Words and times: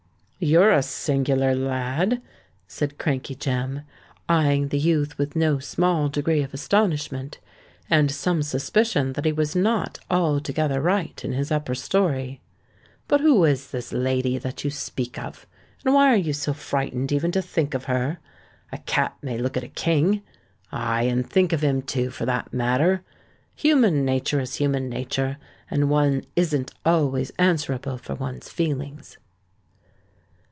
"You're 0.43 0.71
a 0.71 0.81
singular 0.81 1.53
lad," 1.53 2.19
said 2.67 2.97
Crankey 2.97 3.35
Jem, 3.35 3.81
eyeing 4.27 4.69
the 4.69 4.79
youth 4.79 5.15
with 5.19 5.35
no 5.35 5.59
small 5.59 6.09
degree 6.09 6.41
of 6.41 6.51
astonishment, 6.51 7.37
and 7.91 8.09
some 8.09 8.41
suspicion 8.41 9.13
that 9.13 9.25
he 9.25 9.31
was 9.31 9.55
not 9.55 9.99
altogether 10.09 10.81
right 10.81 11.23
in 11.23 11.33
his 11.33 11.51
upper 11.51 11.75
storey. 11.75 12.41
"But 13.07 13.21
who 13.21 13.43
is 13.45 13.69
this 13.69 13.93
lady 13.93 14.39
that 14.39 14.63
you 14.63 14.71
speak 14.71 15.19
of? 15.19 15.45
and 15.85 15.93
why 15.93 16.11
are 16.11 16.15
you 16.15 16.33
so 16.33 16.53
frightened 16.53 17.11
even 17.11 17.31
to 17.33 17.41
think 17.43 17.75
of 17.75 17.83
her? 17.85 18.17
A 18.71 18.79
cat 18.79 19.15
may 19.21 19.37
look 19.37 19.55
at 19.57 19.63
a 19.63 19.67
king—aye, 19.67 21.03
and 21.03 21.23
think 21.29 21.53
of 21.53 21.61
him 21.61 21.83
too, 21.83 22.09
for 22.09 22.25
that 22.25 22.51
matter. 22.51 23.03
Human 23.53 24.03
nature 24.03 24.39
is 24.39 24.55
human 24.55 24.89
nature; 24.89 25.37
and 25.69 25.87
one 25.91 26.23
isn't 26.35 26.73
always 26.83 27.29
answerable 27.37 27.99
for 27.99 28.15
one's 28.15 28.49
feelings." 28.49 29.19